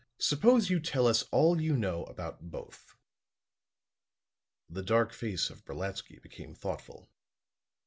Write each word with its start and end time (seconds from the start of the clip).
Suppose 0.17 0.71
you 0.71 0.79
tell 0.79 1.05
us 1.05 1.25
all 1.29 1.61
you 1.61 1.77
know 1.77 2.05
about 2.05 2.49
both." 2.49 2.95
The 4.67 4.81
dark 4.81 5.13
face 5.13 5.51
of 5.51 5.63
Brolatsky 5.63 6.19
became 6.23 6.55
thoughtful. 6.55 7.07